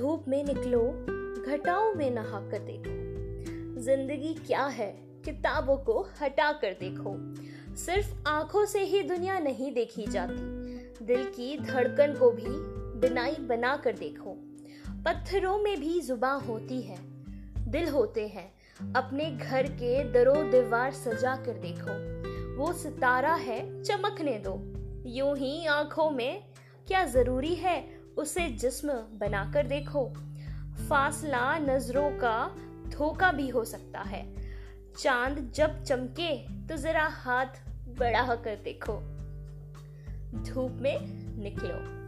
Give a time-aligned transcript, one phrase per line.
[0.00, 1.06] निकलो,
[1.52, 4.90] घटाओं में नहा कर देखो। ज़िंदगी क्या है,
[5.24, 7.16] किताबों को हटा कर देखो।
[7.76, 10.36] सिर्फ़ आँखों से ही दुनिया नहीं देखी जाती,
[11.04, 12.46] दिल की धड़कन को भी
[13.00, 14.30] बिनाई बना कर देखो।
[14.88, 16.98] पत्थरों में भी जुबा होती है,
[17.68, 18.52] दिल होते हैं,
[18.92, 22.16] अपने घर के दरो दीवार सजा कर देखो।
[22.56, 24.72] वो सितारा है, चमकने दो।
[25.06, 26.42] यूँ ही आँखों में
[26.88, 30.14] क्या ज़रूरी है उसे जिस्म बनाकर देखो।
[30.88, 32.56] फासला नज़रों का
[32.88, 34.36] धोखा भी हो सकता है।
[34.98, 37.46] चाँद जब चमके तो जरा हाथ
[37.98, 38.92] बढ़ा कर देखो।
[40.42, 40.98] धूप में
[41.38, 42.05] निकलो।